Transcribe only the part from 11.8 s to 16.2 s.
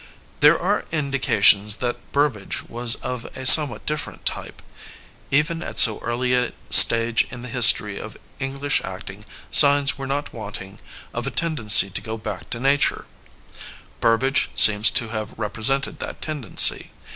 to go back to nature; Burbage seems to have represented that